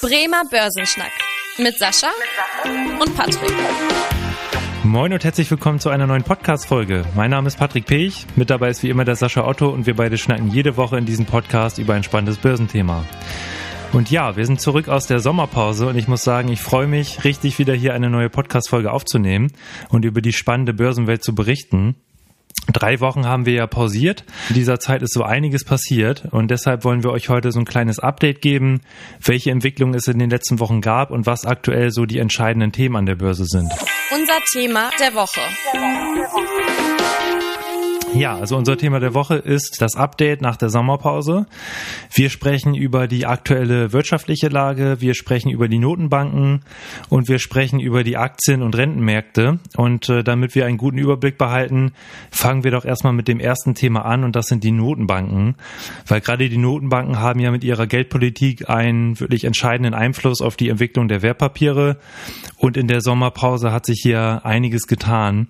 [0.00, 1.10] Bremer Börsenschnack
[1.58, 2.06] mit Sascha
[3.00, 3.52] und Patrick.
[4.84, 7.04] Moin und herzlich willkommen zu einer neuen Podcast-Folge.
[7.16, 9.96] Mein Name ist Patrick Pech, mit dabei ist wie immer der Sascha Otto und wir
[9.96, 13.04] beide schnacken jede Woche in diesem Podcast über ein spannendes Börsenthema.
[13.92, 17.24] Und ja, wir sind zurück aus der Sommerpause und ich muss sagen, ich freue mich
[17.24, 19.50] richtig wieder hier eine neue Podcast-Folge aufzunehmen
[19.88, 21.96] und über die spannende Börsenwelt zu berichten.
[22.72, 24.24] Drei Wochen haben wir ja pausiert.
[24.50, 27.64] In dieser Zeit ist so einiges passiert und deshalb wollen wir euch heute so ein
[27.64, 28.82] kleines Update geben,
[29.22, 32.96] welche Entwicklungen es in den letzten Wochen gab und was aktuell so die entscheidenden Themen
[32.96, 33.72] an der Börse sind.
[34.12, 35.40] Unser Thema der Woche.
[38.14, 41.46] Ja, also unser Thema der Woche ist das Update nach der Sommerpause.
[42.12, 46.62] Wir sprechen über die aktuelle wirtschaftliche Lage, wir sprechen über die Notenbanken
[47.10, 49.58] und wir sprechen über die Aktien- und Rentenmärkte.
[49.76, 51.92] Und äh, damit wir einen guten Überblick behalten,
[52.30, 55.56] fangen wir doch erstmal mit dem ersten Thema an und das sind die Notenbanken.
[56.06, 60.70] Weil gerade die Notenbanken haben ja mit ihrer Geldpolitik einen wirklich entscheidenden Einfluss auf die
[60.70, 61.98] Entwicklung der Wertpapiere.
[62.56, 65.48] Und in der Sommerpause hat sich hier einiges getan.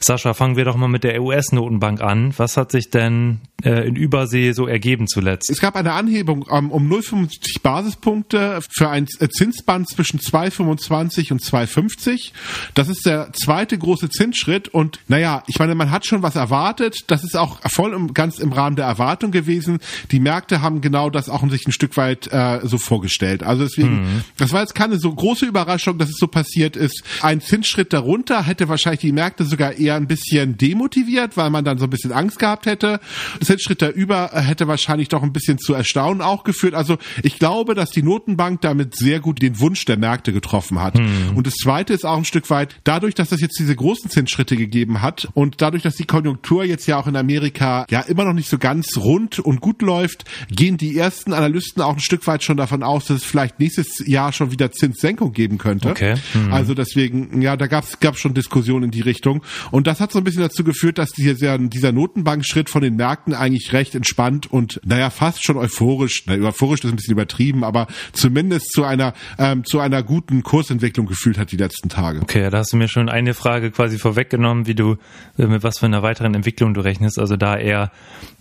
[0.00, 2.34] Sascha, fangen wir doch mal mit der US-Notenbank an an.
[2.36, 5.50] Was hat sich denn äh, in Übersee so ergeben zuletzt?
[5.50, 11.42] Es gab eine Anhebung ähm, um 0,75 Basispunkte für ein äh, Zinsband zwischen 2,25 und
[11.42, 12.32] 2,50.
[12.74, 16.96] Das ist der zweite große Zinsschritt und naja, ich meine, man hat schon was erwartet.
[17.06, 19.78] Das ist auch voll im, ganz im Rahmen der Erwartung gewesen.
[20.10, 23.42] Die Märkte haben genau das auch sich ein Stück weit äh, so vorgestellt.
[23.42, 24.24] Also deswegen, mhm.
[24.36, 27.02] das war jetzt keine so große Überraschung, dass es so passiert ist.
[27.22, 31.78] Ein Zinsschritt darunter hätte wahrscheinlich die Märkte sogar eher ein bisschen demotiviert, weil man dann
[31.78, 33.00] so ein bisschen Angst gehabt hätte.
[33.42, 36.74] Zinsschritt darüber hätte wahrscheinlich doch ein bisschen zu Erstaunen auch geführt.
[36.74, 40.98] Also ich glaube, dass die Notenbank damit sehr gut den Wunsch der Märkte getroffen hat.
[40.98, 41.36] Hm.
[41.36, 44.56] Und das Zweite ist auch ein Stück weit, dadurch, dass es jetzt diese großen Zinsschritte
[44.56, 48.32] gegeben hat und dadurch, dass die Konjunktur jetzt ja auch in Amerika ja immer noch
[48.32, 52.44] nicht so ganz rund und gut läuft, gehen die ersten Analysten auch ein Stück weit
[52.44, 55.90] schon davon aus, dass es vielleicht nächstes Jahr schon wieder Zinssenkung geben könnte.
[55.90, 56.16] Okay.
[56.32, 56.52] Hm.
[56.52, 59.42] Also deswegen, ja, da gab es schon Diskussionen in die Richtung.
[59.70, 63.32] Und das hat so ein bisschen dazu geführt, dass dieser, dieser Notenbankschritt von den Märkten
[63.32, 67.86] eigentlich recht entspannt und naja, fast schon euphorisch, na, euphorisch ist ein bisschen übertrieben, aber
[68.12, 72.20] zumindest zu einer, ähm, zu einer guten Kursentwicklung gefühlt hat die letzten Tage.
[72.20, 74.96] Okay, da hast du mir schon eine Frage quasi vorweggenommen, wie du,
[75.38, 77.18] äh, mit was für einer weiteren Entwicklung du rechnest.
[77.18, 77.92] Also da eher,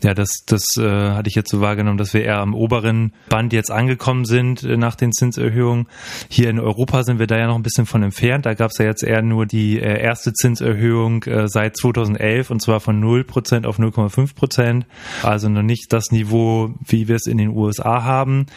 [0.03, 3.53] ja, das, das äh, hatte ich jetzt so wahrgenommen, dass wir eher am oberen Band
[3.53, 5.87] jetzt angekommen sind äh, nach den Zinserhöhungen.
[6.27, 8.45] Hier in Europa sind wir da ja noch ein bisschen von entfernt.
[8.45, 12.61] Da gab es ja jetzt eher nur die äh, erste Zinserhöhung äh, seit 2011 und
[12.61, 13.28] zwar von 0%
[13.65, 14.85] auf 0,5 Prozent.
[15.23, 18.47] Also noch nicht das Niveau, wie wir es in den USA haben.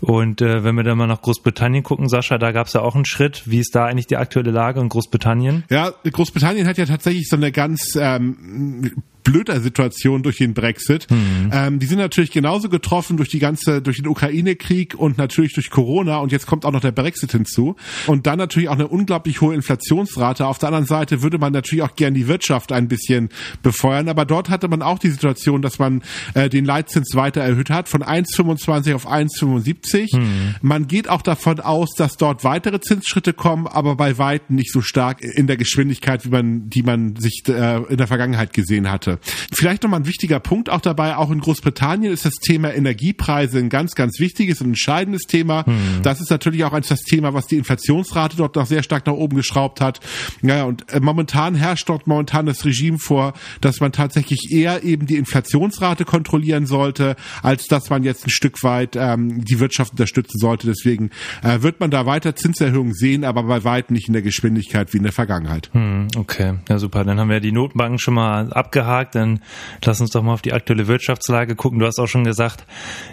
[0.00, 2.94] Und äh, wenn wir dann mal nach Großbritannien gucken, Sascha, da gab es ja auch
[2.94, 3.42] einen Schritt.
[3.46, 5.64] Wie ist da eigentlich die aktuelle Lage in Großbritannien?
[5.70, 11.10] Ja, Großbritannien hat ja tatsächlich so eine ganz ähm, blöder Situation durch den Brexit.
[11.10, 11.50] Mhm.
[11.52, 15.68] Ähm, die sind natürlich genauso getroffen durch die ganze, durch den Ukraine-Krieg und natürlich durch
[15.68, 17.74] Corona und jetzt kommt auch noch der Brexit hinzu.
[18.06, 20.46] Und dann natürlich auch eine unglaublich hohe Inflationsrate.
[20.46, 23.28] Auf der anderen Seite würde man natürlich auch gern die Wirtschaft ein bisschen
[23.62, 26.02] befeuern, aber dort hatte man auch die Situation, dass man
[26.34, 30.16] äh, den Leitzins weiter erhöht hat von 1,25 auf 1,75.
[30.16, 30.54] Mhm.
[30.62, 34.82] Man geht auch davon aus, dass dort weitere Zinsschritte kommen, aber bei weitem nicht so
[34.82, 39.15] stark in der Geschwindigkeit, wie man, die man sich äh, in der Vergangenheit gesehen hatte.
[39.52, 43.68] Vielleicht nochmal ein wichtiger Punkt auch dabei, auch in Großbritannien ist das Thema Energiepreise ein
[43.68, 45.66] ganz, ganz wichtiges und entscheidendes Thema.
[45.66, 46.02] Hm.
[46.02, 49.14] Das ist natürlich auch eins das Thema, was die Inflationsrate dort noch sehr stark nach
[49.14, 50.00] oben geschraubt hat.
[50.42, 55.06] Ja, und äh, momentan herrscht dort momentan das Regime vor, dass man tatsächlich eher eben
[55.06, 60.38] die Inflationsrate kontrollieren sollte, als dass man jetzt ein Stück weit ähm, die Wirtschaft unterstützen
[60.38, 60.66] sollte.
[60.66, 61.10] Deswegen
[61.42, 64.98] äh, wird man da weiter Zinserhöhungen sehen, aber bei weitem nicht in der Geschwindigkeit wie
[64.98, 65.70] in der Vergangenheit.
[65.72, 67.04] Hm, okay, ja super.
[67.04, 69.40] Dann haben wir die Notenbanken schon mal abgehakt gesagt, dann
[69.84, 71.78] lass uns doch mal auf die aktuelle Wirtschaftslage gucken.
[71.78, 72.64] Du hast auch schon gesagt,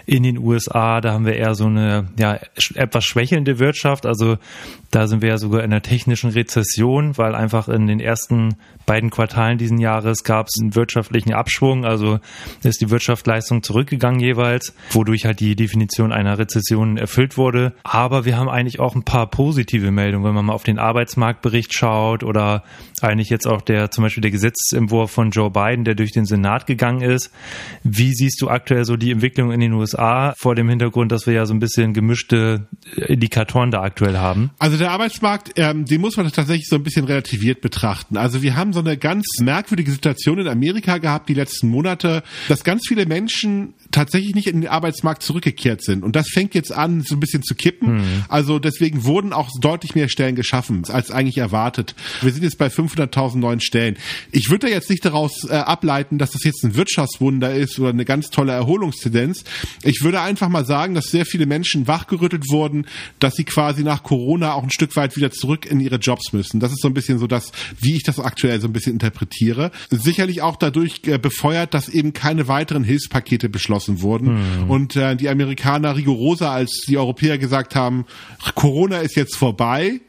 [0.06, 2.38] in den USA, da haben wir eher so eine ja,
[2.74, 4.06] etwas schwächelnde Wirtschaft.
[4.06, 4.36] Also
[4.90, 8.56] da sind wir ja sogar in einer technischen Rezession, weil einfach in den ersten
[8.86, 11.84] beiden Quartalen diesen Jahres gab es einen wirtschaftlichen Abschwung.
[11.84, 12.20] Also
[12.62, 17.72] ist die Wirtschaftsleistung zurückgegangen jeweils, wodurch halt die Definition einer Rezession erfüllt wurde.
[17.82, 21.74] Aber wir haben eigentlich auch ein paar positive Meldungen, wenn man mal auf den Arbeitsmarktbericht
[21.74, 22.62] schaut oder
[23.00, 26.66] eigentlich jetzt auch der zum Beispiel der Gesetzentwurf von Joe Biden, der durch den Senat
[26.66, 27.32] gegangen ist.
[27.82, 31.34] Wie siehst du aktuell so die Entwicklung in den USA vor dem Hintergrund, dass wir
[31.34, 34.50] ja so ein bisschen gemischte Indikatoren da aktuell haben?
[34.58, 38.16] Also der Arbeitsmarkt, ähm, den muss man tatsächlich so ein bisschen relativiert betrachten.
[38.16, 42.62] Also wir haben so eine ganz merkwürdige Situation in Amerika gehabt die letzten Monate, dass
[42.62, 46.02] ganz viele Menschen tatsächlich nicht in den Arbeitsmarkt zurückgekehrt sind.
[46.02, 47.96] Und das fängt jetzt an, so ein bisschen zu kippen.
[47.96, 48.24] Mhm.
[48.28, 51.94] Also deswegen wurden auch deutlich mehr Stellen geschaffen, als eigentlich erwartet.
[52.20, 53.96] Wir sind jetzt bei 500.000 neuen Stellen.
[54.32, 57.90] Ich würde da jetzt nicht daraus äh, ableiten, dass das jetzt ein Wirtschaftswunder ist oder
[57.90, 59.44] eine ganz tolle Erholungstendenz.
[59.82, 62.86] Ich würde einfach mal sagen, dass sehr viele Menschen wachgerüttelt wurden,
[63.18, 66.60] dass sie quasi nach Corona auch ein Stück weit wieder zurück in ihre Jobs müssen.
[66.60, 69.70] Das ist so ein bisschen so das, wie ich das aktuell so ein bisschen interpretiere.
[69.90, 74.70] Sicherlich auch dadurch äh, befeuert, dass eben keine weiteren Hilfspakete beschlossen wurden mhm.
[74.70, 78.06] und äh, die Amerikaner rigoroser als die Europäer gesagt haben,
[78.54, 80.00] Corona ist jetzt vorbei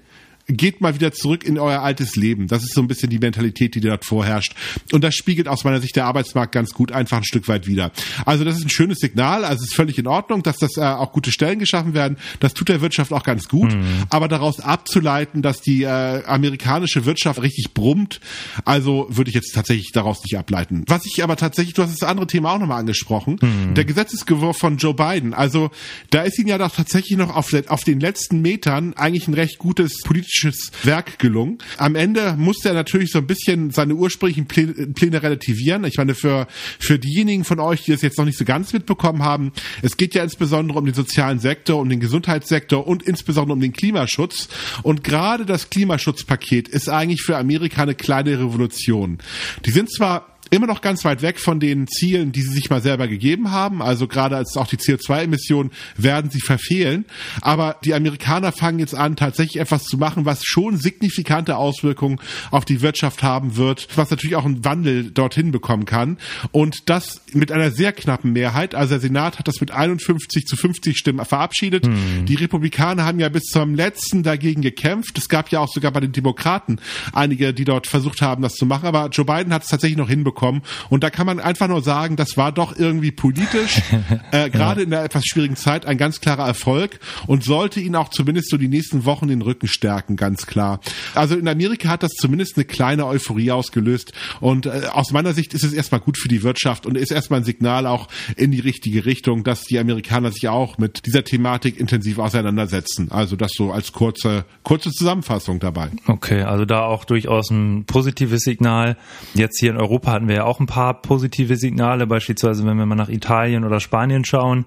[0.48, 2.48] geht mal wieder zurück in euer altes Leben.
[2.48, 4.54] Das ist so ein bisschen die Mentalität, die dort vorherrscht.
[4.92, 7.92] Und das spiegelt aus meiner Sicht der Arbeitsmarkt ganz gut einfach ein Stück weit wieder.
[8.26, 9.44] Also das ist ein schönes Signal.
[9.44, 12.18] Also es ist völlig in Ordnung, dass das äh, auch gute Stellen geschaffen werden.
[12.40, 13.74] Das tut der Wirtschaft auch ganz gut.
[13.74, 14.04] Mhm.
[14.10, 18.20] Aber daraus abzuleiten, dass die äh, amerikanische Wirtschaft richtig brummt,
[18.66, 20.84] also würde ich jetzt tatsächlich daraus nicht ableiten.
[20.88, 23.74] Was ich aber tatsächlich, du hast das andere Thema auch nochmal angesprochen, mhm.
[23.74, 25.34] der Gesetzesgewurf von Joe Biden.
[25.34, 25.72] Also
[26.12, 29.58] da ist ihn ja doch tatsächlich noch auf, auf den letzten Metern eigentlich ein recht
[29.58, 31.58] gutes politisches politisches Werk gelungen.
[31.78, 35.84] Am Ende musste er natürlich so ein bisschen seine ursprünglichen Pläne relativieren.
[35.86, 36.48] Ich meine, für,
[36.80, 39.52] für diejenigen von euch, die das jetzt noch nicht so ganz mitbekommen haben,
[39.82, 43.74] es geht ja insbesondere um den sozialen Sektor, um den Gesundheitssektor und insbesondere um den
[43.74, 44.50] Klimaschutz.
[44.84, 49.20] Und gerade das Klimaschutzpaket ist eigentlich für Amerika eine kleine Revolution.
[49.66, 52.82] Die sind zwar immer noch ganz weit weg von den Zielen, die sie sich mal
[52.82, 53.82] selber gegeben haben.
[53.82, 57.06] Also gerade als auch die CO2-Emissionen werden sie verfehlen.
[57.42, 62.20] Aber die Amerikaner fangen jetzt an, tatsächlich etwas zu machen, was schon signifikante Auswirkungen
[62.52, 66.18] auf die Wirtschaft haben wird, was natürlich auch einen Wandel dorthin bekommen kann.
[66.52, 68.76] Und das mit einer sehr knappen Mehrheit.
[68.76, 71.88] Also der Senat hat das mit 51 zu 50 Stimmen verabschiedet.
[71.88, 72.26] Hm.
[72.26, 75.18] Die Republikaner haben ja bis zum letzten dagegen gekämpft.
[75.18, 76.78] Es gab ja auch sogar bei den Demokraten
[77.14, 78.86] einige, die dort versucht haben, das zu machen.
[78.86, 80.62] Aber Joe Biden hat es tatsächlich noch hinbekommen bekommen.
[80.90, 83.82] Und da kann man einfach nur sagen, das war doch irgendwie politisch,
[84.32, 84.88] äh, gerade ja.
[84.88, 88.58] in einer etwas schwierigen Zeit, ein ganz klarer Erfolg und sollte ihn auch zumindest so
[88.58, 90.82] die nächsten Wochen den Rücken stärken, ganz klar.
[91.16, 94.12] Also in Amerika hat das zumindest eine kleine Euphorie ausgelöst
[94.42, 97.40] und äh, aus meiner Sicht ist es erstmal gut für die Wirtschaft und ist erstmal
[97.40, 101.80] ein Signal auch in die richtige Richtung, dass die Amerikaner sich auch mit dieser Thematik
[101.80, 103.10] intensiv auseinandersetzen.
[103.12, 105.90] Also das so als kurze, kurze Zusammenfassung dabei.
[106.08, 108.98] Okay, also da auch durchaus ein positives Signal.
[109.34, 112.86] Jetzt hier in Europa hatten wir ja auch ein paar positive Signale, beispielsweise wenn wir
[112.86, 114.66] mal nach Italien oder Spanien schauen.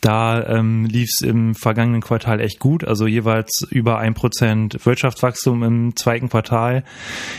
[0.00, 5.62] Da ähm, lief es im vergangenen Quartal echt gut, also jeweils über ein Prozent Wirtschaftswachstum
[5.62, 6.84] im zweiten Quartal.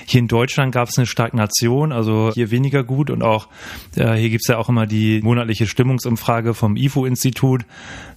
[0.06, 3.48] Hier in Deutschland gab es eine Stagnation, also hier weniger gut und auch
[3.96, 7.66] äh, hier gibt's ja auch immer die monatliche Stimmungsumfrage vom IFO-Institut,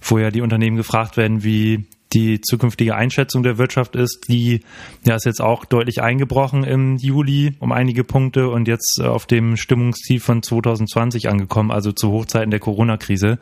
[0.01, 4.61] wo ja die Unternehmen gefragt werden, wie die zukünftige Einschätzung der Wirtschaft ist, die
[5.05, 9.25] ja ist jetzt auch deutlich eingebrochen im Juli um einige Punkte und jetzt äh, auf
[9.25, 13.37] dem Stimmungstief von 2020 angekommen, also zu Hochzeiten der Corona-Krise.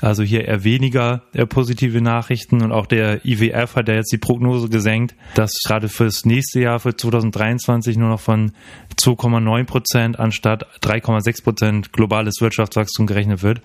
[0.00, 4.18] Also hier eher weniger äh, positive Nachrichten und auch der IWF hat ja jetzt die
[4.18, 8.52] Prognose gesenkt, dass gerade fürs nächste Jahr, für 2023 nur noch von
[9.02, 13.60] 2,9 Prozent anstatt 3,6 Prozent globales Wirtschaftswachstum gerechnet wird.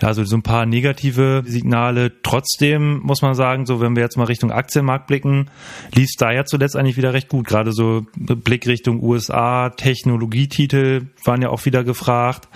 [0.00, 2.22] Also so ein paar negative Signale.
[2.22, 5.50] Trotzdem muss man sagen, so wenn wir jetzt mal Richtung Aktienmarkt blicken,
[5.94, 7.46] lief da ja zuletzt eigentlich wieder recht gut.
[7.46, 12.48] Gerade so Blick Richtung USA, Technologietitel waren ja auch wieder gefragt.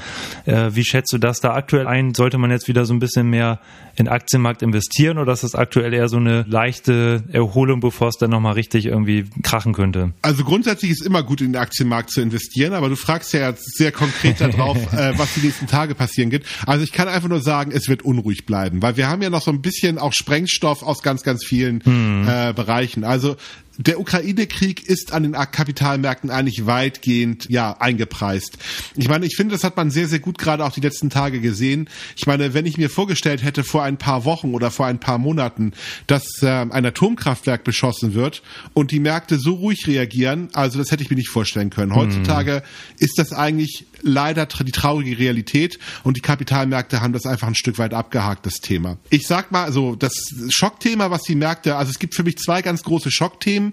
[0.47, 2.15] Äh, wie schätzt du das da aktuell ein?
[2.15, 3.61] Sollte man jetzt wieder so ein bisschen mehr
[3.97, 8.31] in Aktienmarkt investieren oder ist das aktuell eher so eine leichte Erholung, bevor es dann
[8.31, 10.13] nochmal richtig irgendwie krachen könnte?
[10.23, 13.93] Also grundsätzlich ist immer gut in den Aktienmarkt zu investieren, aber du fragst ja sehr
[13.93, 16.45] konkret darauf, äh, was die nächsten Tage passieren wird.
[16.67, 19.43] Also ich kann einfach nur sagen, es wird unruhig bleiben, weil wir haben ja noch
[19.43, 22.29] so ein bisschen auch Sprengstoff aus ganz, ganz vielen hm.
[22.29, 23.05] äh, Bereichen.
[23.05, 23.37] Also
[23.77, 28.59] der Ukraine-Krieg ist an den Kapitalmärkten eigentlich weitgehend ja eingepreist.
[28.97, 31.41] Ich meine, ich finde, das hat man sehr, sehr gut gerade auch die letzten Tage
[31.41, 31.89] gesehen.
[32.17, 35.19] Ich meine, wenn ich mir vorgestellt hätte vor ein paar Wochen oder vor ein paar
[35.19, 35.73] Monaten,
[36.07, 38.43] dass äh, ein Atomkraftwerk beschossen wird
[38.75, 41.95] und die Märkte so ruhig reagieren, also das hätte ich mir nicht vorstellen können.
[41.95, 42.01] Hm.
[42.01, 42.63] Heutzutage hm.
[42.99, 47.79] ist das eigentlich leider die traurige Realität und die Kapitalmärkte haben das einfach ein Stück
[47.79, 48.99] weit abgehakt, das Thema.
[49.11, 50.15] Ich sag mal, also das
[50.51, 53.64] Schockthema, was die Märkte, also es gibt für mich zwei ganz große Schockthemen,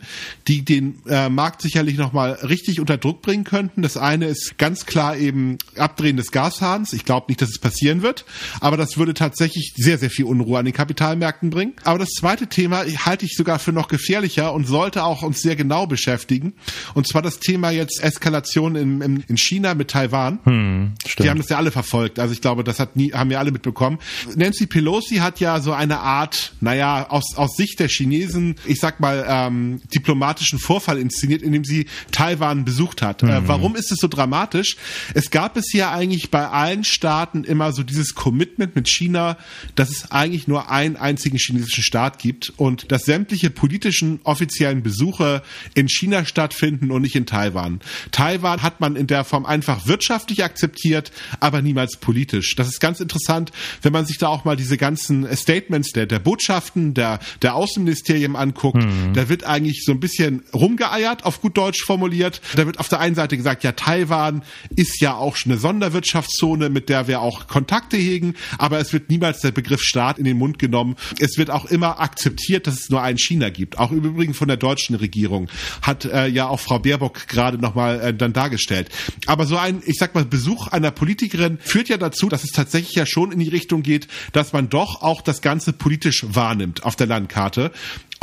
[0.47, 3.81] die den äh, Markt sicherlich nochmal richtig unter Druck bringen könnten.
[3.81, 6.93] Das eine ist ganz klar eben Abdrehen des Gashahns.
[6.93, 8.25] Ich glaube nicht, dass es passieren wird,
[8.59, 11.73] aber das würde tatsächlich sehr, sehr viel Unruhe an den Kapitalmärkten bringen.
[11.83, 15.55] Aber das zweite Thema halte ich sogar für noch gefährlicher und sollte auch uns sehr
[15.55, 16.53] genau beschäftigen.
[16.93, 20.39] Und zwar das Thema jetzt Eskalation in, in, in China mit Taiwan.
[20.43, 22.19] Hm, die haben das ja alle verfolgt.
[22.19, 23.99] Also ich glaube, das hat nie, haben wir alle mitbekommen.
[24.35, 28.99] Nancy Pelosi hat ja so eine Art, naja, aus, aus Sicht der Chinesen, ich sag
[28.99, 33.23] mal, ähm, diplomatischen Vorfall inszeniert, in dem sie Taiwan besucht hat.
[33.23, 33.31] Äh, mhm.
[33.31, 34.77] Äh, warum ist es so dramatisch?
[35.13, 39.37] Es gab es ja eigentlich bei allen Staaten immer so dieses Commitment mit China,
[39.75, 45.41] dass es eigentlich nur einen einzigen chinesischen Staat gibt und dass sämtliche politischen offiziellen Besuche
[45.73, 47.81] in China stattfinden und nicht in Taiwan.
[48.11, 52.55] Taiwan hat man in der Form einfach wirtschaftlich akzeptiert, aber niemals politisch.
[52.55, 56.19] Das ist ganz interessant, wenn man sich da auch mal diese ganzen Statements der, der
[56.19, 58.83] Botschaften, der, der Außenministerien anguckt.
[58.83, 59.13] Mhm.
[59.13, 62.41] Da wird eigentlich so ein bisschen rumgeeiert, auf gut Deutsch formuliert.
[62.55, 64.43] Da wird auf der einen Seite gesagt, ja, Taiwan
[64.75, 69.09] ist ja auch schon eine Sonderwirtschaftszone, mit der wir auch Kontakte hegen, aber es wird
[69.09, 70.95] niemals der Begriff Staat in den Mund genommen.
[71.19, 73.79] Es wird auch immer akzeptiert, dass es nur ein China gibt.
[73.79, 75.49] Auch im Übrigen von der deutschen Regierung
[75.81, 78.89] hat äh, ja auch Frau Baerbock gerade nochmal äh, dann dargestellt.
[79.25, 82.95] Aber so ein, ich sag mal, Besuch einer Politikerin führt ja dazu, dass es tatsächlich
[82.95, 86.95] ja schon in die Richtung geht, dass man doch auch das Ganze politisch wahrnimmt auf
[86.95, 87.71] der Landkarte.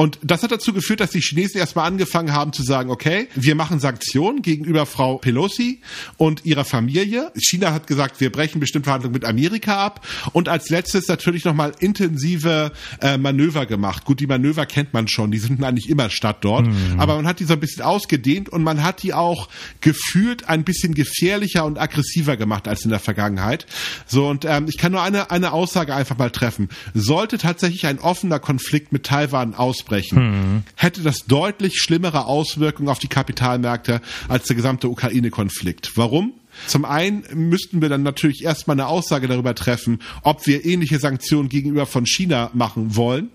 [0.01, 3.55] Und das hat dazu geführt, dass die Chinesen erstmal angefangen haben zu sagen, okay, wir
[3.55, 5.81] machen Sanktionen gegenüber Frau Pelosi
[6.17, 7.31] und ihrer Familie.
[7.37, 10.07] China hat gesagt, wir brechen bestimmte Verhandlungen mit Amerika ab.
[10.33, 14.05] Und als letztes natürlich nochmal intensive äh, Manöver gemacht.
[14.05, 16.67] Gut, die Manöver kennt man schon, die sind eigentlich immer statt dort.
[16.67, 16.99] Mhm.
[16.99, 19.49] Aber man hat die so ein bisschen ausgedehnt und man hat die auch
[19.81, 23.67] gefühlt ein bisschen gefährlicher und aggressiver gemacht als in der Vergangenheit.
[24.07, 26.69] So, und ähm, ich kann nur eine, eine Aussage einfach mal treffen.
[26.95, 30.63] Sollte tatsächlich ein offener Konflikt mit Taiwan ausbrechen, mhm.
[30.75, 35.97] hätte das deutlich schlimmere Auswirkungen auf die Kapitalmärkte als der gesamte Ukraine-Konflikt.
[35.97, 36.33] Warum?
[36.67, 41.49] Zum einen müssten wir dann natürlich erstmal eine Aussage darüber treffen, ob wir ähnliche Sanktionen
[41.49, 43.31] gegenüber von China machen wollen.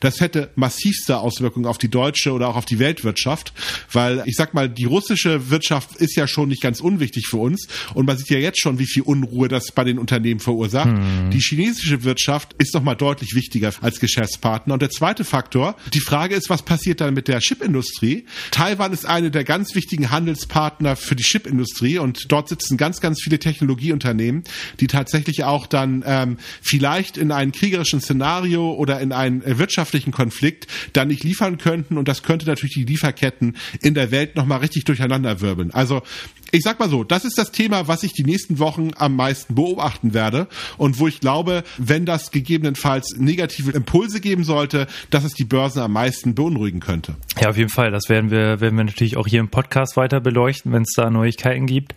[0.00, 3.52] Das hätte massivste Auswirkungen auf die deutsche oder auch auf die Weltwirtschaft,
[3.92, 7.68] weil ich sag mal, die russische Wirtschaft ist ja schon nicht ganz unwichtig für uns
[7.94, 10.86] und man sieht ja jetzt schon, wie viel Unruhe das bei den Unternehmen verursacht.
[10.86, 11.30] Hm.
[11.30, 14.74] Die chinesische Wirtschaft ist noch mal deutlich wichtiger als Geschäftspartner.
[14.74, 18.26] Und der zweite Faktor, die Frage ist, was passiert dann mit der Chipindustrie?
[18.50, 23.20] Taiwan ist eine der ganz wichtigen Handelspartner für die Chipindustrie und dort sitzen ganz, ganz
[23.22, 24.44] viele Technologieunternehmen,
[24.80, 30.66] die tatsächlich auch dann ähm, vielleicht in einem kriegerischen Szenario oder in ein wirtschaftlichen Konflikt
[30.92, 34.84] dann nicht liefern könnten und das könnte natürlich die Lieferketten in der Welt nochmal richtig
[34.84, 35.72] durcheinander wirbeln.
[35.72, 36.02] Also
[36.50, 39.54] ich sag mal so, das ist das Thema, was ich die nächsten Wochen am meisten
[39.54, 45.32] beobachten werde und wo ich glaube, wenn das gegebenenfalls negative Impulse geben sollte, dass es
[45.32, 47.16] die Börsen am meisten beunruhigen könnte.
[47.40, 47.90] Ja, auf jeden Fall.
[47.90, 51.08] Das werden wir, werden wir natürlich auch hier im Podcast weiter beleuchten, wenn es da
[51.08, 51.94] Neuigkeiten gibt.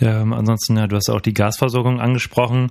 [0.00, 2.70] Ähm, ansonsten, ja, du hast auch die Gasversorgung angesprochen.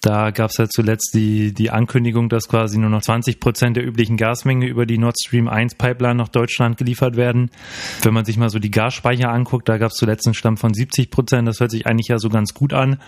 [0.00, 3.86] Da gab es ja zuletzt die, die Ankündigung, dass quasi nur noch 20 Prozent der
[3.86, 7.50] üblichen Gasmenge über die Nord Stream 1 Pipeline nach Deutschland geliefert werden.
[8.02, 10.72] Wenn man sich mal so die Gasspeicher anguckt, da gab es zuletzt einen Stamm von
[10.72, 11.46] 70 Prozent.
[11.46, 12.98] Das hört sich eigentlich ja so ganz gut an.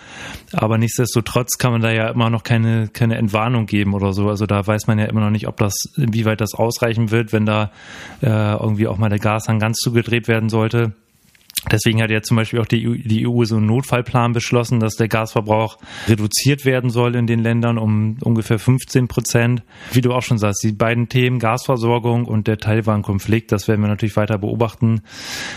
[0.53, 4.29] Aber nichtsdestotrotz kann man da ja immer noch keine, keine Entwarnung geben oder so.
[4.29, 7.47] Also da weiß man ja immer noch nicht, ob das, inwieweit das ausreichen wird, wenn
[7.47, 7.73] da
[8.21, 10.93] äh, irgendwie auch mal der Gashang ganz zugedreht werden sollte.
[11.71, 14.97] Deswegen hat ja zum Beispiel auch die EU, die EU so einen Notfallplan beschlossen, dass
[14.97, 15.79] der Gasverbrauch
[16.09, 19.63] reduziert werden soll in den Ländern um ungefähr 15 Prozent.
[19.93, 23.89] Wie du auch schon sagst, die beiden Themen Gasversorgung und der Taiwan-Konflikt, das werden wir
[23.89, 25.03] natürlich weiter beobachten,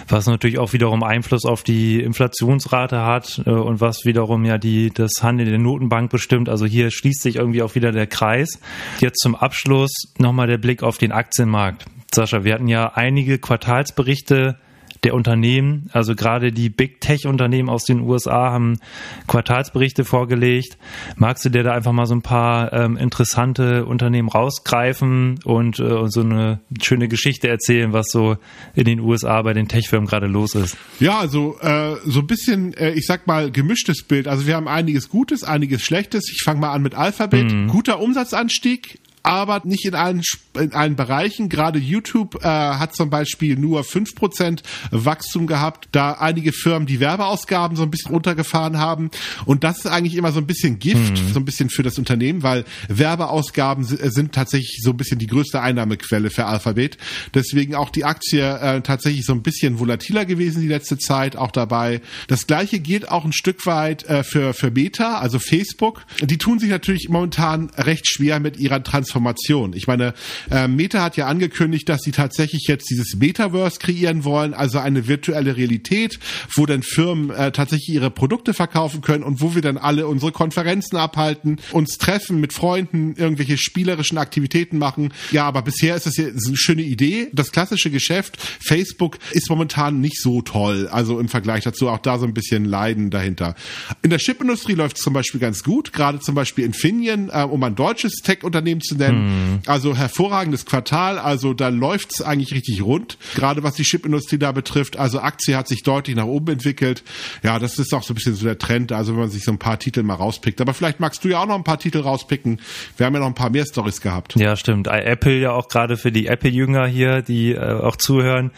[0.07, 4.91] was natürlich auch wiederum Einfluss auf die Inflationsrate hat äh, und was wiederum ja die,
[4.91, 6.50] das Handeln der Notenbank bestimmt.
[6.50, 8.59] Also hier schließt sich irgendwie auch wieder der Kreis.
[9.00, 11.85] Jetzt zum Abschluss nochmal der Blick auf den Aktienmarkt.
[12.13, 14.57] Sascha, wir hatten ja einige Quartalsberichte
[15.05, 18.79] der Unternehmen, also gerade die Big Tech Unternehmen aus den USA haben
[19.27, 20.77] Quartalsberichte vorgelegt.
[21.15, 26.07] Magst du dir da einfach mal so ein paar ähm, interessante Unternehmen rausgreifen und äh,
[26.07, 28.38] so eine schöne Geschichte erzählen, was so
[28.74, 30.75] in den USA bei den Tech-Firmen gerade los ist?
[31.00, 34.27] Ja, also äh, so ein bisschen, äh, ich sag mal, gemischtes Bild.
[34.27, 36.31] Also wir haben einiges Gutes, einiges Schlechtes.
[36.31, 37.51] Ich fange mal an mit Alphabet.
[37.51, 37.67] Mhm.
[37.67, 40.22] Guter Umsatzanstieg, aber nicht in allen,
[40.53, 41.50] in allen Bereichen.
[41.50, 47.00] Gerade YouTube äh, hat zum Beispiel nur fünf Prozent Wachstum gehabt, da einige Firmen die
[47.00, 49.10] Werbeausgaben so ein bisschen runtergefahren haben.
[49.46, 51.34] Und das ist eigentlich immer so ein bisschen Gift, mhm.
[51.34, 55.60] so ein bisschen für das Unternehmen, weil Werbeausgaben sind tatsächlich so ein bisschen die größte
[55.60, 57.00] Einnahmequelle für Alphabet.
[57.34, 61.51] Deswegen auch die Aktie äh, tatsächlich so ein bisschen volatiler gewesen die letzte Zeit, auch
[61.51, 62.01] dabei.
[62.27, 66.05] Das gleiche gilt auch ein Stück weit äh, für, für Meta, also Facebook.
[66.22, 69.74] Die tun sich natürlich momentan recht schwer mit ihrer Transformation Transformation.
[69.74, 70.13] Ich meine,
[70.51, 75.07] äh, Meta hat ja angekündigt, dass sie tatsächlich jetzt dieses Metaverse kreieren wollen, also eine
[75.07, 76.19] virtuelle Realität,
[76.53, 80.31] wo dann Firmen äh, tatsächlich ihre Produkte verkaufen können und wo wir dann alle unsere
[80.31, 85.13] Konferenzen abhalten, uns treffen mit Freunden, irgendwelche spielerischen Aktivitäten machen.
[85.31, 87.29] Ja, aber bisher ist das ja eine schöne Idee.
[87.31, 90.89] Das klassische Geschäft, Facebook, ist momentan nicht so toll.
[90.91, 93.55] Also im Vergleich dazu auch da so ein bisschen Leiden dahinter.
[94.01, 97.63] In der Chipindustrie läuft es zum Beispiel ganz gut, gerade zum Beispiel Infineon, äh, um
[97.63, 99.51] ein deutsches Tech-Unternehmen zu nennen nennen.
[99.53, 99.59] Mhm.
[99.65, 104.97] Also hervorragendes Quartal, also da läuft's eigentlich richtig rund, gerade was die Chipindustrie da betrifft.
[104.97, 107.03] Also Aktie hat sich deutlich nach oben entwickelt.
[107.43, 109.51] Ja, das ist auch so ein bisschen so der Trend, also wenn man sich so
[109.51, 110.62] ein paar Titel mal rauspickt.
[110.62, 112.59] Aber vielleicht magst du ja auch noch ein paar Titel rauspicken.
[112.97, 114.35] Wir haben ja noch ein paar mehr Stories gehabt.
[114.35, 114.88] Ja, stimmt.
[114.88, 118.51] Apple ja auch gerade für die Apple-Jünger hier, die äh, auch zuhören,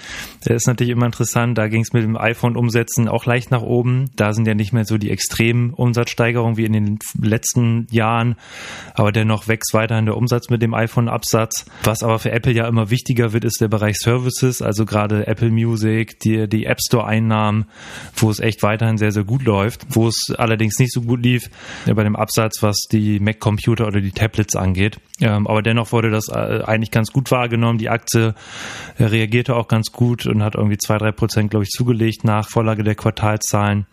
[0.47, 1.57] der ist natürlich immer interessant.
[1.57, 4.11] Da ging's mit dem iPhone-Umsetzen auch leicht nach oben.
[4.15, 8.35] Da sind ja nicht mehr so die extremen Umsatzsteigerungen wie in den letzten Jahren,
[8.93, 11.65] aber dennoch wächst weiterhin der Umsatz mit dem iPhone-Absatz.
[11.83, 15.51] Was aber für Apple ja immer wichtiger wird, ist der Bereich Services, also gerade Apple
[15.51, 17.65] Music, die, die App Store-Einnahmen,
[18.15, 19.85] wo es echt weiterhin sehr, sehr gut läuft.
[19.89, 21.49] Wo es allerdings nicht so gut lief,
[21.85, 24.99] bei dem Absatz, was die Mac-Computer oder die Tablets angeht.
[25.19, 27.79] Ähm, aber dennoch wurde das äh, eigentlich ganz gut wahrgenommen.
[27.79, 28.35] Die Aktie
[28.97, 32.49] äh, reagierte auch ganz gut und hat irgendwie zwei, drei Prozent, glaube ich, zugelegt nach
[32.49, 33.87] Vorlage der Quartalzahlen.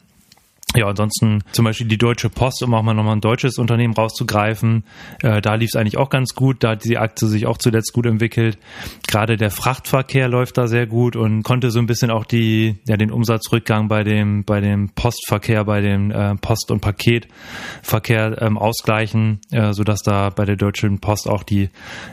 [0.77, 4.83] Ja, ansonsten zum Beispiel die Deutsche Post, um auch mal nochmal ein deutsches Unternehmen rauszugreifen.
[5.23, 6.65] Äh, da lief es eigentlich auch ganz gut.
[6.65, 8.59] Da hat die Aktie sich auch zuletzt gut entwickelt.
[9.07, 12.97] Gerade der Frachtverkehr läuft da sehr gut und konnte so ein bisschen auch die, ja,
[12.97, 19.39] den Umsatzrückgang bei dem, bei dem Postverkehr, bei dem äh, Post- und Paketverkehr ähm, ausgleichen,
[19.53, 21.69] äh, sodass da bei der Deutschen Post auch die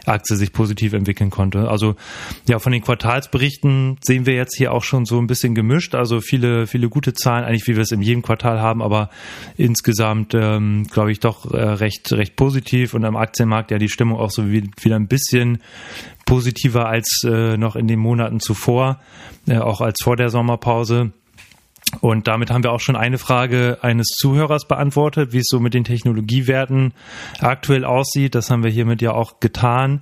[0.06, 1.68] Aktie sich positiv entwickeln konnte.
[1.68, 1.96] Also
[2.48, 5.96] ja, von den Quartalsberichten sehen wir jetzt hier auch schon so ein bisschen gemischt.
[5.96, 9.10] Also viele, viele gute Zahlen, eigentlich wie wir es in jedem Quartal Quartal haben, aber
[9.58, 14.20] insgesamt ähm, glaube ich doch äh, recht recht positiv und am Aktienmarkt ja die Stimmung
[14.20, 15.60] auch so wie, wieder ein bisschen
[16.26, 19.00] positiver als äh, noch in den Monaten zuvor,
[19.48, 21.12] äh, auch als vor der Sommerpause.
[22.00, 25.74] Und damit haben wir auch schon eine Frage eines Zuhörers beantwortet, wie es so mit
[25.74, 26.94] den Technologiewerten
[27.40, 28.34] aktuell aussieht.
[28.34, 30.02] Das haben wir hiermit ja auch getan.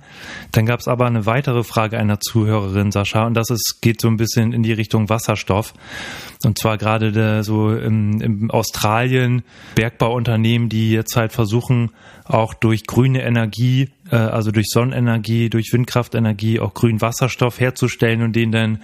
[0.52, 4.08] Dann gab es aber eine weitere Frage einer Zuhörerin, Sascha, und das ist, geht so
[4.08, 5.74] ein bisschen in die Richtung Wasserstoff.
[6.44, 9.42] Und zwar gerade der, so im, im Australien
[9.74, 11.90] Bergbauunternehmen, die jetzt halt versuchen,
[12.24, 18.34] auch durch grüne Energie, äh, also durch Sonnenenergie, durch Windkraftenergie auch grünen Wasserstoff herzustellen und
[18.36, 18.82] den dann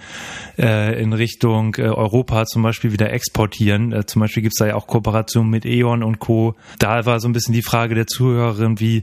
[0.57, 3.91] äh, in Richtung äh, Europa zum Beispiel wieder exportieren.
[3.93, 6.55] Äh, zum Beispiel gibt's da ja auch Kooperationen mit E.ON und Co.
[6.79, 9.01] Da war so ein bisschen die Frage der Zuhörerin, wie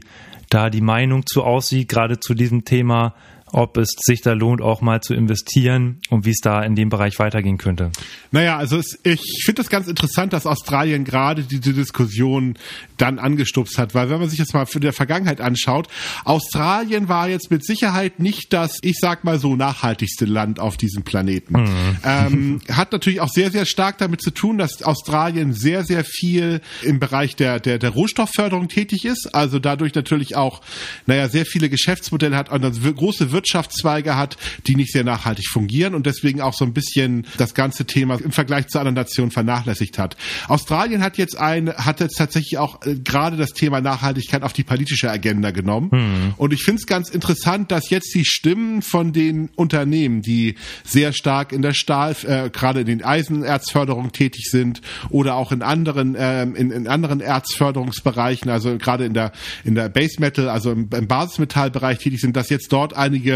[0.49, 3.13] da die Meinung zu aussieht, gerade zu diesem Thema
[3.55, 6.89] ob es sich da lohnt, auch mal zu investieren und wie es da in dem
[6.89, 7.89] Bereich weitergehen könnte.
[8.31, 12.57] Naja, also es, ich finde es ganz interessant, dass Australien gerade diese Diskussion
[12.97, 15.87] dann angestupst hat, weil wenn man sich das mal für der Vergangenheit anschaut,
[16.25, 21.03] Australien war jetzt mit Sicherheit nicht das, ich sag mal so, nachhaltigste Land auf diesem
[21.03, 21.61] Planeten.
[21.61, 21.97] Mhm.
[22.03, 26.59] Ähm, hat natürlich auch sehr, sehr stark damit zu tun, dass Australien sehr, sehr viel
[26.81, 30.59] im Bereich der, der, der Rohstoffförderung tätig ist, also dadurch natürlich auch,
[31.05, 35.47] naja, sehr viele Geschäftsmodelle hat und eine große Wirtschaft Wirtschaftszweige hat, die nicht sehr nachhaltig
[35.47, 39.29] fungieren und deswegen auch so ein bisschen das ganze Thema im Vergleich zu anderen Nationen
[39.29, 40.17] vernachlässigt hat.
[40.47, 44.63] Australien hat jetzt ein, hat jetzt tatsächlich auch äh, gerade das Thema Nachhaltigkeit auf die
[44.63, 45.89] politische Agenda genommen.
[45.91, 46.33] Mhm.
[46.37, 51.13] Und ich finde es ganz interessant, dass jetzt die Stimmen von den Unternehmen, die sehr
[51.13, 56.15] stark in der Stahl, äh, gerade in den Eisenerzförderung tätig sind oder auch in anderen,
[56.15, 60.89] äh, in, in anderen Erzförderungsbereichen, also gerade in der, in der Base Metal, also im,
[60.91, 63.34] im Basismetallbereich tätig sind, dass jetzt dort einige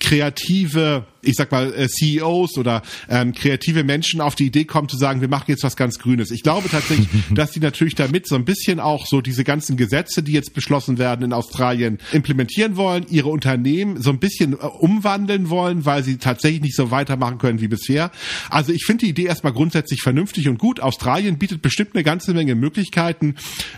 [0.00, 4.96] kreative ich sag mal, äh, CEOs oder ähm, kreative Menschen auf die Idee kommen zu
[4.96, 6.30] sagen, wir machen jetzt was ganz Grünes.
[6.30, 10.22] Ich glaube tatsächlich, dass die natürlich damit so ein bisschen auch so diese ganzen Gesetze,
[10.22, 15.50] die jetzt beschlossen werden in Australien, implementieren wollen, ihre Unternehmen so ein bisschen äh, umwandeln
[15.50, 18.10] wollen, weil sie tatsächlich nicht so weitermachen können wie bisher.
[18.48, 20.80] Also ich finde die Idee erstmal grundsätzlich vernünftig und gut.
[20.80, 23.34] Australien bietet bestimmt eine ganze Menge Möglichkeiten,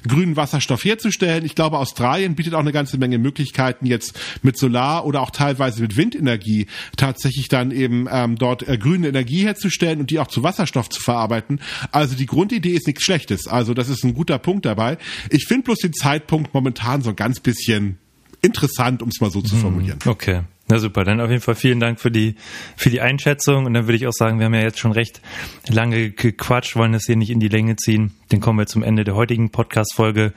[0.07, 1.45] grünen Wasserstoff herzustellen.
[1.45, 5.50] Ich glaube, Australien bietet auch eine ganze Menge Möglichkeiten, jetzt mit Solar oder auch teilweise
[5.83, 10.27] mit Windenergie tatsächlich tatsächlich dann eben ähm, dort äh, grüne Energie herzustellen und die auch
[10.27, 11.61] zu Wasserstoff zu verarbeiten.
[11.93, 13.47] Also die Grundidee ist nichts Schlechtes.
[13.47, 14.99] Also das ist ein guter Punkt dabei.
[15.31, 17.99] Ich finde bloß den Zeitpunkt momentan so ein ganz bisschen
[18.43, 19.99] interessant, um es mal so zu hm, formulieren.
[20.07, 20.43] Okay.
[20.71, 22.37] Na super, dann auf jeden Fall vielen Dank für die,
[22.77, 23.67] für die Einschätzung.
[23.67, 25.21] Und dann würde ich auch sagen, wir haben ja jetzt schon recht
[25.69, 28.13] lange gequatscht, wollen das hier nicht in die Länge ziehen.
[28.29, 30.33] Dann kommen wir zum Ende der heutigen Podcast-Folge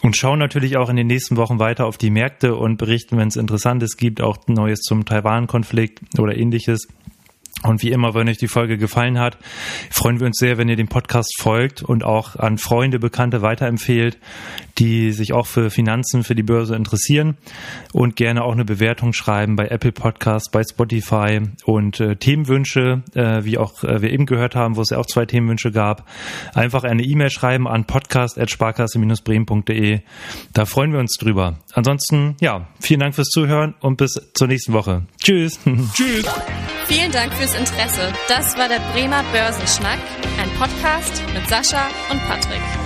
[0.00, 3.28] und schauen natürlich auch in den nächsten Wochen weiter auf die Märkte und berichten, wenn
[3.28, 6.88] es Interessantes gibt, auch Neues zum Taiwan-Konflikt oder ähnliches.
[7.62, 9.38] Und wie immer, wenn euch die Folge gefallen hat,
[9.90, 14.18] freuen wir uns sehr, wenn ihr dem Podcast folgt und auch an Freunde, Bekannte weiterempfehlt,
[14.78, 17.36] die sich auch für Finanzen, für die Börse interessieren
[17.92, 23.44] und gerne auch eine Bewertung schreiben bei Apple Podcasts, bei Spotify und äh, Themenwünsche, äh,
[23.44, 26.06] wie auch äh, wir eben gehört haben, wo es ja auch zwei Themenwünsche gab,
[26.54, 30.00] einfach eine E-Mail schreiben an podcast.sparkasse-bremen.de.
[30.52, 31.58] Da freuen wir uns drüber.
[31.72, 35.06] Ansonsten, ja, vielen Dank fürs Zuhören und bis zur nächsten Woche.
[35.22, 35.60] Tschüss.
[35.94, 36.26] Tschüss.
[36.86, 38.12] Vielen Dank fürs Interesse.
[38.28, 39.98] Das war der Bremer Börsenschnack,
[40.40, 42.85] ein Podcast mit Sascha und Patrick.